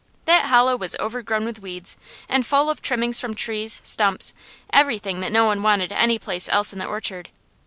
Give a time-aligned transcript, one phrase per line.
[0.25, 1.95] That hollow was overgrown with weeds,
[2.27, 4.33] and full of trimmings from trees, stumps,
[4.73, 7.29] everything that no one wanted any place else in the orchard.